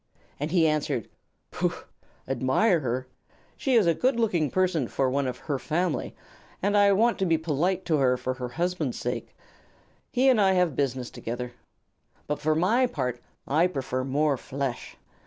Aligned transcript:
And 0.39 0.49
he 0.49 0.65
answered: 0.65 1.07
"Pooh! 1.51 1.83
Admire 2.27 2.79
her? 2.79 3.05
She 3.55 3.75
is 3.75 3.85
a 3.85 3.93
very 3.93 4.01
good 4.01 4.19
looking 4.19 4.49
person 4.49 4.87
for 4.87 5.11
one 5.11 5.27
of 5.27 5.37
her 5.41 5.59
family, 5.59 6.15
and 6.59 6.75
I 6.75 6.91
want 6.91 7.19
to 7.19 7.25
be 7.27 7.37
polite 7.37 7.85
to 7.85 7.97
her 7.97 8.17
for 8.17 8.33
her 8.33 8.49
husband's 8.49 8.97
sake. 8.97 9.35
He 10.11 10.27
and 10.27 10.41
I 10.41 10.53
have 10.53 10.75
business 10.75 11.11
together. 11.11 11.51
But 12.25 12.39
for 12.39 12.55
my 12.55 12.87
part 12.87 13.21
I 13.47 13.67
prefer 13.67 14.03
more 14.03 14.37
flesh. 14.37 14.97